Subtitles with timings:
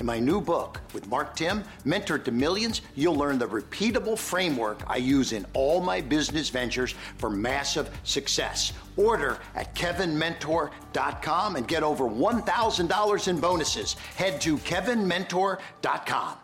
[0.00, 4.80] In my new book with Mark Timm, Mentor to Millions, you'll learn the repeatable framework
[4.86, 8.72] I use in all my business ventures for massive success.
[8.96, 13.94] Order at kevinmentor.com and get over $1,000 in bonuses.
[14.16, 16.38] Head to kevinmentor.com.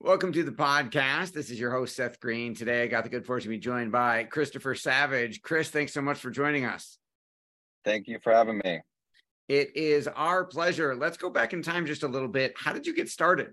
[0.00, 1.32] Welcome to the podcast.
[1.32, 2.54] This is your host, Seth Greene.
[2.54, 5.40] Today, I got the good fortune to be joined by Christopher Savage.
[5.42, 6.98] Chris, thanks so much for joining us.
[7.84, 8.80] Thank you for having me.
[9.48, 10.94] It is our pleasure.
[10.94, 12.54] Let's go back in time just a little bit.
[12.56, 13.52] How did you get started?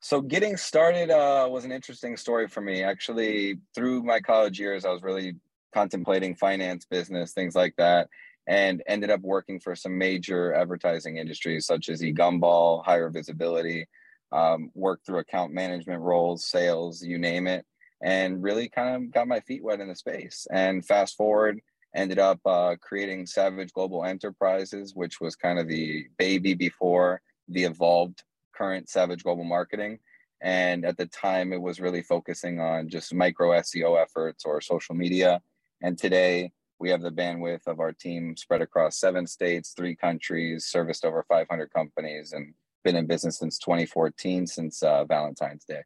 [0.00, 2.82] So, getting started uh, was an interesting story for me.
[2.82, 5.36] Actually, through my college years, I was really
[5.72, 8.08] contemplating finance, business, things like that,
[8.46, 13.88] and ended up working for some major advertising industries such as eGumball, Higher Visibility,
[14.30, 17.64] um, worked through account management roles, sales, you name it,
[18.02, 20.46] and really kind of got my feet wet in the space.
[20.52, 21.60] And fast forward,
[21.94, 27.64] ended up uh, creating Savage Global Enterprises, which was kind of the baby before the
[27.64, 28.22] evolved
[28.54, 29.98] current Savage Global Marketing.
[30.40, 34.94] And at the time, it was really focusing on just micro SEO efforts or social
[34.94, 35.40] media.
[35.82, 40.66] And today, we have the bandwidth of our team spread across seven states, three countries,
[40.66, 45.82] serviced over 500 companies, and been in business since 2014, since uh, Valentine's Day.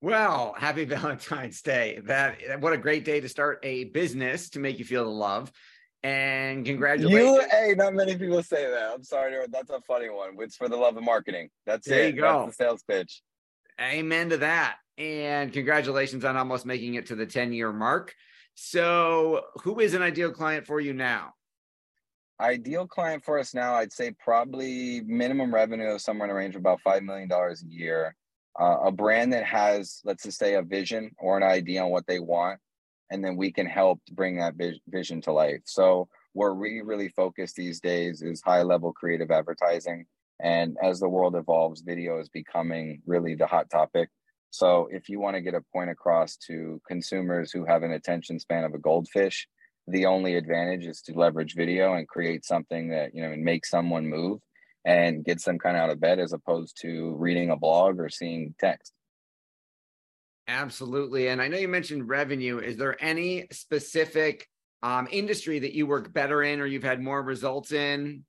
[0.00, 2.00] Well, happy Valentine's Day.
[2.04, 5.52] That what a great day to start a business to make you feel the love.
[6.02, 7.22] And congratulations.
[7.22, 8.92] You, hey, not many people say that.
[8.94, 10.36] I'm sorry, that's a funny one.
[10.38, 11.50] It's for the love of marketing.
[11.66, 12.14] That's there it.
[12.14, 12.44] You go.
[12.46, 13.20] That's the sales pitch.
[13.78, 14.76] Amen to that.
[14.96, 18.14] And congratulations on almost making it to the 10 year mark.
[18.54, 21.34] So, who is an ideal client for you now?
[22.40, 26.54] Ideal client for us now, I'd say probably minimum revenue of somewhere in the range
[26.56, 28.16] of about $5 million a year
[28.58, 32.06] uh, a brand that has let's just say a vision or an idea on what
[32.06, 32.58] they want
[33.10, 34.54] and then we can help bring that
[34.88, 35.62] vision to life.
[35.64, 40.06] So where we really focus these days is high level creative advertising.
[40.40, 44.10] And as the world evolves video is becoming really the hot topic.
[44.50, 48.38] So if you want to get a point across to consumers who have an attention
[48.38, 49.46] span of a goldfish
[49.86, 53.66] the only advantage is to leverage video and create something that you know and make
[53.66, 54.40] someone move
[54.84, 58.08] and gets them kind of out of bed as opposed to reading a blog or
[58.08, 58.92] seeing text.
[60.48, 61.28] Absolutely.
[61.28, 62.58] And I know you mentioned revenue.
[62.58, 64.48] Is there any specific
[64.82, 68.24] um, industry that you work better in or you've had more results in?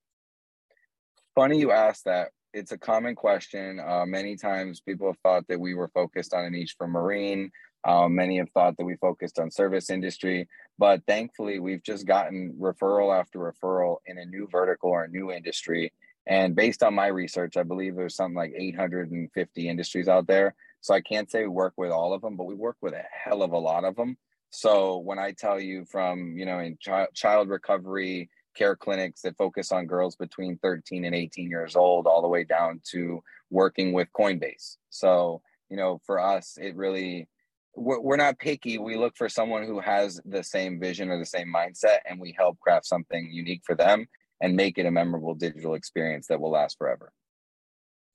[1.34, 2.30] Funny you asked that.
[2.54, 3.80] It's a common question.
[3.80, 7.50] Uh, many times people have thought that we were focused on a niche for marine.
[7.88, 10.48] Um, many have thought that we focused on service industry,
[10.78, 15.32] but thankfully we've just gotten referral after referral in a new vertical or a new
[15.32, 15.92] industry
[16.28, 20.56] and based on my research, I believe there's something like 850 industries out there.
[20.82, 23.04] So I can't say we work with all of them, but we work with a
[23.12, 24.18] hell of a lot of them.
[24.52, 29.38] So when I tell you from, you know, in ch- child recovery care clinics that
[29.38, 33.94] focus on girls between 13 and 18 years old, all the way down to working
[33.94, 34.78] with Coinbase.
[34.90, 37.28] So, you know, for us, it really
[37.76, 38.78] we're, we're not picky.
[38.78, 42.36] We look for someone who has the same vision or the same mindset, and we
[42.38, 44.08] help craft something unique for them
[44.42, 47.14] and make it a memorable digital experience that will last forever.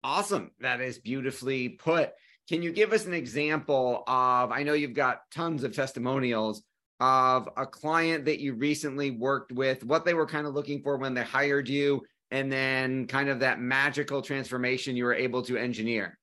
[0.05, 0.51] Awesome.
[0.61, 2.13] That is beautifully put.
[2.49, 4.53] Can you give us an example of?
[4.53, 6.63] I know you've got tons of testimonials
[7.01, 10.97] of a client that you recently worked with, what they were kind of looking for
[10.97, 15.57] when they hired you, and then kind of that magical transformation you were able to
[15.57, 16.19] engineer.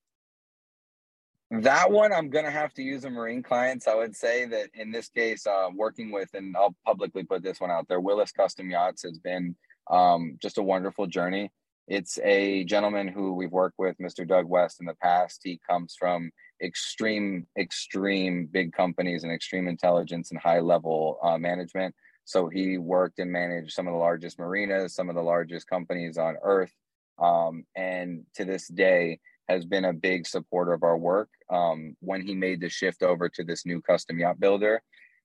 [1.52, 3.88] That one, I'm going to have to use a marine clients.
[3.88, 7.62] I would say that in this case, uh, working with, and I'll publicly put this
[7.62, 9.56] one out there, Willis Custom Yachts has been
[9.94, 11.52] um, just a wonderful journey.
[11.88, 14.28] It's a gentleman who we've worked with, Mr.
[14.28, 15.42] Doug West, in the past.
[15.44, 16.32] He comes from
[16.62, 21.94] extreme, extreme big companies and extreme intelligence and high level uh, management.
[22.26, 26.18] So he worked and managed some of the largest marinas, some of the largest companies
[26.18, 26.74] on earth.
[27.22, 29.20] Um, and to this day,
[29.50, 31.30] has been a big supporter of our work.
[31.50, 34.82] Um, when he made the shift over to this new custom yacht builder,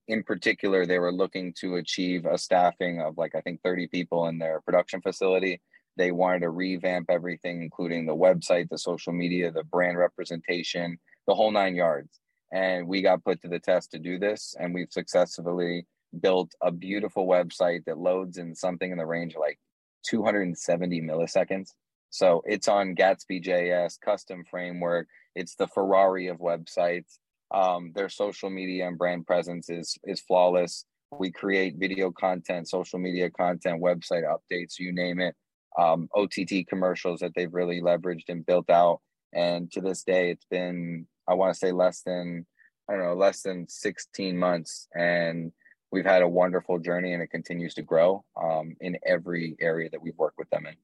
[0.09, 4.27] in particular, they were looking to achieve a staffing of like, I think 30 people
[4.29, 5.61] in their production facility.
[5.97, 11.35] They wanted to revamp everything, including the website, the social media, the brand representation, the
[11.35, 12.21] whole nine yards.
[12.53, 15.87] And we got put to the test to do this, and we've successfully
[16.21, 19.59] built a beautiful website that loads in something in the range of like
[20.07, 21.73] 270 milliseconds.
[22.11, 25.09] So it's on Gatsby JS custom framework.
[25.35, 27.19] It's the Ferrari of websites.
[27.51, 30.85] Um, their social media and brand presence is is flawless.
[31.19, 35.35] We create video content, social media content, website updates, you name it
[35.79, 39.01] um, OTT commercials that they've really leveraged and built out.
[39.33, 42.47] And to this day, it's been, I want to say less than,
[42.89, 44.89] I don't know, less than 16 months.
[44.95, 45.53] And
[45.93, 50.03] we've had a wonderful journey and it continues to grow um, in every area that
[50.03, 50.75] we've worked with them in.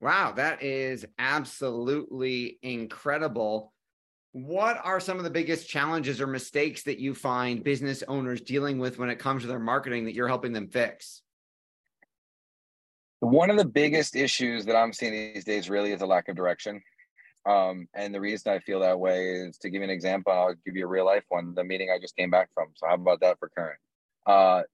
[0.00, 3.72] Wow, that is absolutely incredible.
[4.36, 8.78] What are some of the biggest challenges or mistakes that you find business owners dealing
[8.78, 11.22] with when it comes to their marketing that you're helping them fix?
[13.20, 16.36] One of the biggest issues that I'm seeing these days really is a lack of
[16.36, 16.82] direction.
[17.46, 20.54] Um, and the reason I feel that way is to give you an example, I'll
[20.66, 22.66] give you a real life one, the meeting I just came back from.
[22.74, 23.78] So, how about that for current?
[24.26, 24.64] Uh,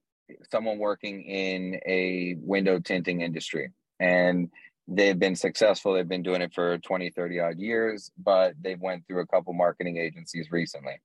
[0.50, 3.70] someone working in a window tinting industry
[4.00, 4.50] and
[4.88, 5.94] they've been successful.
[5.94, 9.52] They've been doing it for 20, 30 odd years, but they've went through a couple
[9.52, 11.00] marketing agencies recently.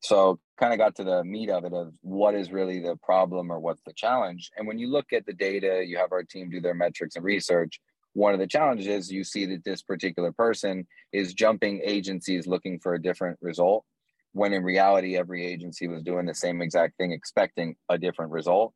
[0.00, 3.52] So kind of got to the meat of it of what is really the problem
[3.52, 4.50] or what's the challenge.
[4.56, 7.24] And when you look at the data, you have our team do their metrics and
[7.24, 7.80] research.
[8.14, 12.94] One of the challenges you see that this particular person is jumping agencies looking for
[12.94, 13.84] a different result,
[14.32, 18.74] when in reality, every agency was doing the same exact thing, expecting a different result.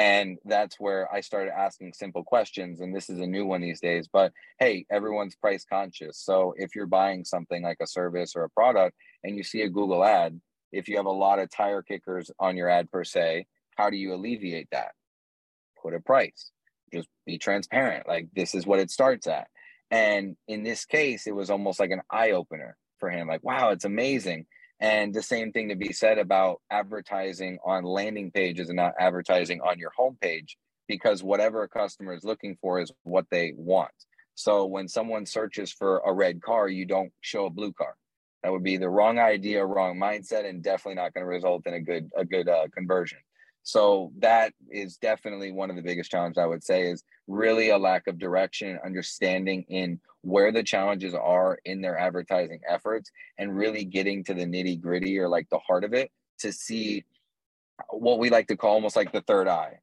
[0.00, 2.80] And that's where I started asking simple questions.
[2.80, 6.16] And this is a new one these days, but hey, everyone's price conscious.
[6.16, 9.68] So if you're buying something like a service or a product and you see a
[9.68, 10.40] Google ad,
[10.72, 13.44] if you have a lot of tire kickers on your ad per se,
[13.76, 14.92] how do you alleviate that?
[15.82, 16.50] Put a price.
[16.94, 18.08] Just be transparent.
[18.08, 19.48] Like this is what it starts at.
[19.90, 23.28] And in this case, it was almost like an eye opener for him.
[23.28, 24.46] Like, wow, it's amazing.
[24.80, 29.60] And the same thing to be said about advertising on landing pages and not advertising
[29.60, 30.56] on your homepage,
[30.88, 33.90] because whatever a customer is looking for is what they want.
[34.34, 37.94] So when someone searches for a red car, you don't show a blue car
[38.42, 41.74] that would be the wrong idea, wrong mindset, and definitely not going to result in
[41.74, 43.18] a good a good uh, conversion.
[43.62, 47.78] So that is definitely one of the biggest challenges I would say is really a
[47.78, 53.56] lack of direction and understanding in where the challenges are in their advertising efforts and
[53.56, 56.10] really getting to the nitty gritty or like the heart of it
[56.40, 57.04] to see
[57.90, 59.78] what we like to call almost like the third eye.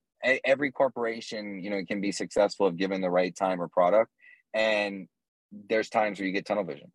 [0.46, 4.12] Every corporation, you know, can be successful if given the right time or product.
[4.54, 5.08] And
[5.70, 6.92] there's times where you get tunnel vision.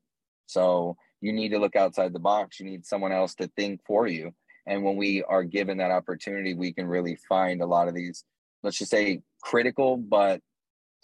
[0.47, 2.61] So you need to look outside the box.
[2.61, 4.35] You need someone else to think for you.
[4.67, 8.25] And when we are given that opportunity, we can really find a lot of these,
[8.63, 10.41] let's just say, critical but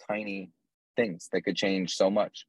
[0.07, 0.51] tiny
[0.99, 2.45] things that could change so much.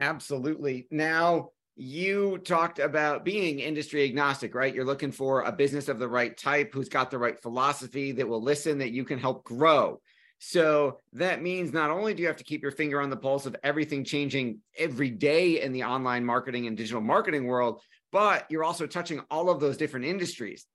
[0.00, 0.86] Absolutely.
[0.90, 4.74] Now, you talked about being industry agnostic, right?
[4.74, 8.28] You're looking for a business of the right type who's got the right philosophy that
[8.28, 10.00] will listen, that you can help grow.
[10.40, 13.46] So that means not only do you have to keep your finger on the pulse
[13.46, 17.80] of everything changing every day in the online marketing and digital marketing world,
[18.12, 20.66] but you're also touching all of those different industries.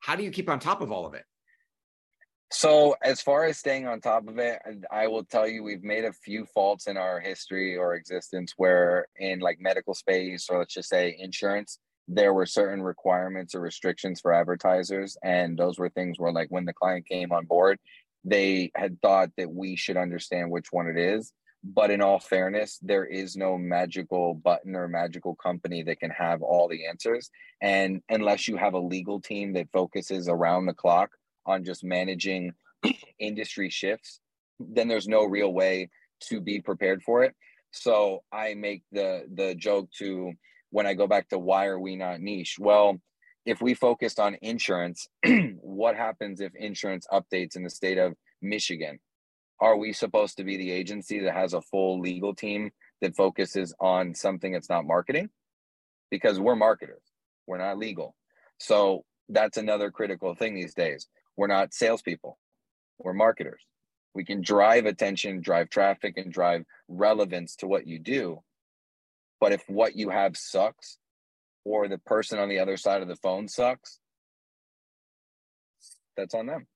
[0.00, 1.24] How do you keep on top of all of it?
[2.50, 6.04] So, as far as staying on top of it, I will tell you we've made
[6.04, 10.72] a few faults in our history or existence where, in like medical space or let's
[10.74, 11.78] just say insurance,
[12.08, 15.16] there were certain requirements or restrictions for advertisers.
[15.22, 17.78] And those were things where, like, when the client came on board,
[18.24, 21.32] they had thought that we should understand which one it is
[21.64, 26.40] But in all fairness, there is no magical button or magical company that can have
[26.42, 27.30] all the answers.
[27.60, 31.10] And unless you have a legal team that focuses around the clock
[31.48, 32.52] on just managing
[33.18, 34.20] industry shifts,
[34.60, 35.88] then there's no real way
[36.28, 37.34] to be prepared for it.
[37.72, 40.32] So I make the the joke to
[40.70, 42.56] when I go back to why are we not niche?
[42.58, 42.98] Well,
[43.44, 45.06] if we focused on insurance,
[45.60, 48.98] what happens if insurance updates in the state of Michigan?
[49.60, 53.74] Are we supposed to be the agency that has a full legal team that focuses
[53.80, 55.30] on something that's not marketing?
[56.10, 57.02] Because we're marketers,
[57.46, 58.14] we're not legal.
[58.60, 61.08] So that's another critical thing these days.
[61.38, 62.36] We're not salespeople,
[62.98, 63.62] we're marketers.
[64.12, 68.42] We can drive attention, drive traffic, and drive relevance to what you do.
[69.40, 70.98] But if what you have sucks,
[71.64, 74.00] or the person on the other side of the phone sucks,
[76.16, 76.66] that's on them.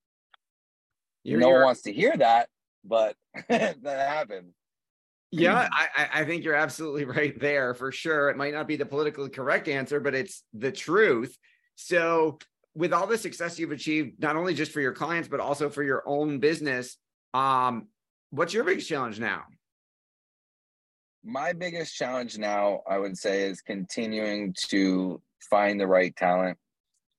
[1.25, 2.49] You're, no you're, one wants to hear that,
[2.85, 3.17] but
[3.49, 4.55] that happens.
[5.33, 8.31] Yeah, I, I think you're absolutely right there for sure.
[8.31, 11.37] It might not be the politically correct answer, but it's the truth.
[11.75, 12.39] So,
[12.75, 15.83] with all the success you've achieved, not only just for your clients, but also for
[15.83, 16.97] your own business,
[17.35, 17.89] um,
[18.31, 19.43] what's your biggest challenge now?
[21.25, 26.59] My biggest challenge now, I would say, is continuing to find the right talent.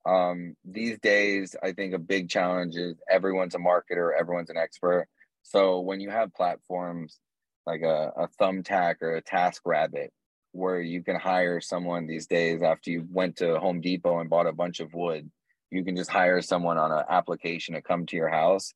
[0.05, 5.07] Um, these days, I think a big challenge is everyone's a marketer, everyone's an expert.
[5.43, 7.19] So when you have platforms
[7.65, 10.09] like a, a thumbtack or a TaskRabbit,
[10.51, 14.47] where you can hire someone these days after you went to Home Depot and bought
[14.47, 15.29] a bunch of wood,
[15.73, 18.73] you can just hire someone on an application to come to your house.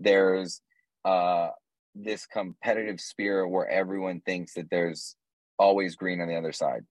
[0.00, 0.60] There's
[1.04, 1.48] uh,
[1.94, 5.16] this competitive spirit where everyone thinks that there's
[5.58, 6.84] always green on the other side.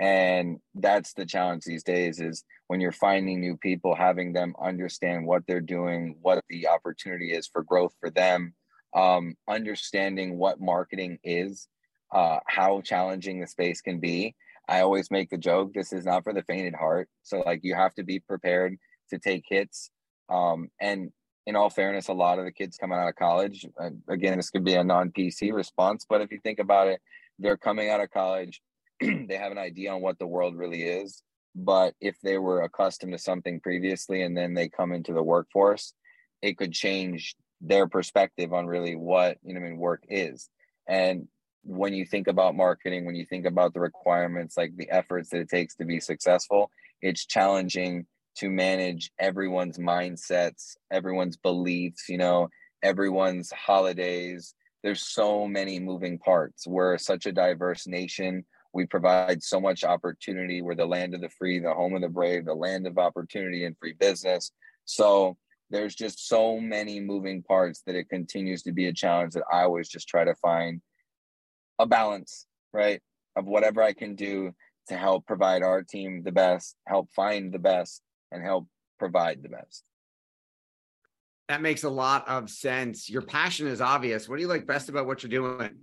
[0.00, 5.26] And that's the challenge these days is when you're finding new people having them understand
[5.26, 8.54] what they're doing what the opportunity is for growth for them
[8.94, 11.68] um, understanding what marketing is
[12.12, 14.34] uh, how challenging the space can be.
[14.68, 17.08] I always make the joke this is not for the fainted heart.
[17.22, 18.76] So like you have to be prepared
[19.08, 19.90] to take hits
[20.28, 21.10] um, and
[21.46, 23.66] in all fairness, a lot of the kids coming out of college,
[24.08, 27.00] again, this could be a non PC response, but if you think about it,
[27.38, 28.60] they're coming out of college,
[29.00, 31.22] they have an idea on what the world really is.
[31.54, 35.94] But if they were accustomed to something previously and then they come into the workforce,
[36.42, 40.50] it could change their perspective on really what you know I mean work is.
[40.86, 41.28] And
[41.64, 45.40] when you think about marketing, when you think about the requirements, like the efforts that
[45.40, 48.06] it takes to be successful, it's challenging
[48.38, 52.48] to manage everyone's mindsets, everyone's beliefs, you know,
[52.82, 54.54] everyone's holidays.
[54.82, 56.66] There's so many moving parts.
[56.66, 58.44] We're such a diverse nation.
[58.72, 60.62] We provide so much opportunity.
[60.62, 63.64] We're the land of the free, the home of the brave, the land of opportunity
[63.64, 64.52] and free business.
[64.84, 65.36] So
[65.70, 69.62] there's just so many moving parts that it continues to be a challenge that I
[69.62, 70.80] always just try to find
[71.78, 73.00] a balance, right?
[73.34, 74.52] Of whatever I can do
[74.88, 78.66] to help provide our team the best, help find the best, and help
[78.98, 79.84] provide the best.
[81.48, 83.08] That makes a lot of sense.
[83.08, 84.28] Your passion is obvious.
[84.28, 85.76] What do you like best about what you're doing?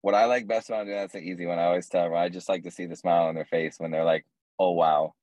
[0.00, 1.58] What I like best about doing that's an easy one.
[1.58, 3.90] I always tell them I just like to see the smile on their face when
[3.90, 4.24] they're like,
[4.58, 5.14] "Oh wow."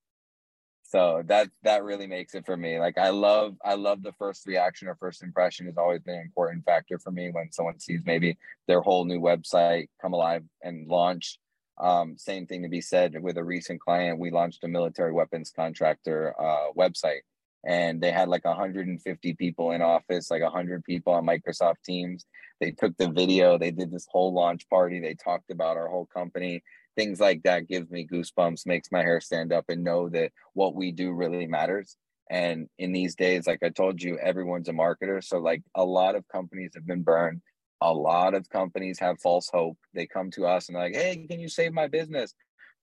[0.84, 2.78] So that that really makes it for me.
[2.80, 6.22] Like I love I love the first reaction or first impression has always been an
[6.22, 8.38] important factor for me when someone sees maybe
[8.68, 11.40] their whole new website come alive and launch
[11.78, 14.20] um, same thing to be said with a recent client.
[14.20, 17.22] We launched a military weapons contractor uh, website,
[17.66, 22.26] and they had like 150 people in office, like 100 people on Microsoft Teams.
[22.62, 26.06] They took the video, they did this whole launch party, they talked about our whole
[26.06, 26.64] company.
[26.96, 30.76] Things like that gives me goosebumps, makes my hair stand up, and know that what
[30.76, 31.98] we do really matters.
[32.30, 35.22] And in these days, like I told you, everyone's a marketer.
[35.22, 37.42] So, like, a lot of companies have been burned
[37.82, 39.78] a lot of companies have false hope.
[39.94, 42.34] They come to us and like, hey, can you save my business?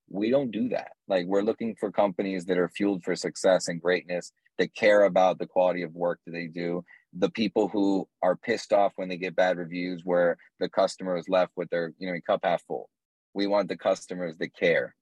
[0.09, 0.93] We don't do that.
[1.09, 5.39] Like we're looking for companies that are fueled for success and greatness, that care about
[5.39, 6.85] the quality of work that they do.
[7.15, 11.29] The people who are pissed off when they get bad reviews where the customer is
[11.29, 12.89] left with their, you know, cup half full.
[13.35, 14.95] We want the customers that care.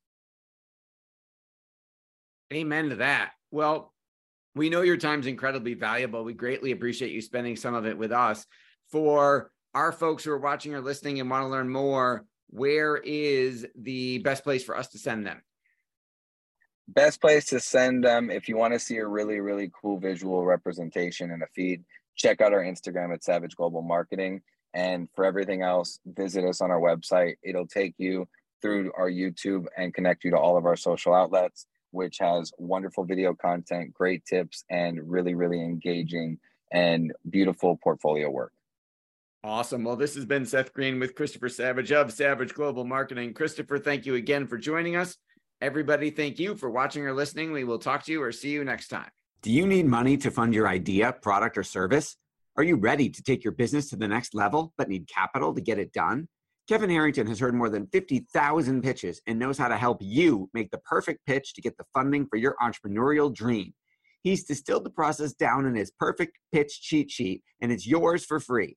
[2.53, 3.33] Amen to that.
[3.51, 3.93] Well,
[4.55, 6.25] we know your time's incredibly valuable.
[6.25, 8.47] We greatly appreciate you spending some of it with us.
[8.91, 13.67] For our folks who are watching or listening and want to learn more, where is
[13.77, 15.43] the best place for us to send them?
[16.89, 20.45] Best place to send them if you want to see a really, really cool visual
[20.45, 21.85] representation in a feed,
[22.17, 24.43] check out our Instagram at Savage Global Marketing.
[24.75, 27.35] And for everything else, visit us on our website.
[27.43, 28.27] It'll take you
[28.61, 33.05] through our YouTube and connect you to all of our social outlets, which has wonderful
[33.05, 36.39] video content, great tips, and really, really engaging
[36.73, 38.53] and beautiful portfolio work.
[39.43, 39.85] Awesome.
[39.85, 43.33] Well, this has been Seth Greene with Christopher Savage of Savage Global Marketing.
[43.33, 45.17] Christopher, thank you again for joining us.
[45.63, 47.51] Everybody, thank you for watching or listening.
[47.51, 49.09] We will talk to you or see you next time.
[49.41, 52.17] Do you need money to fund your idea, product, or service?
[52.59, 55.61] Are you ready to take your business to the next level but need capital to
[55.63, 56.29] get it done?
[56.69, 60.71] Kevin Harrington has heard more than 50,000 pitches and knows how to help you make
[60.71, 63.73] the perfect pitch to get the funding for your entrepreneurial dream.
[64.23, 68.39] He's distilled the process down in his perfect pitch cheat sheet, and it's yours for
[68.39, 68.77] free.